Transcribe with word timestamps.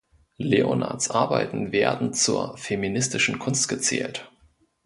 Leonards 0.39 1.11
Arbeiten 1.11 1.71
werden 1.71 2.11
zur 2.15 2.57
feministischen 2.57 3.37
Kunst 3.37 3.69
gezählt. 3.69 4.31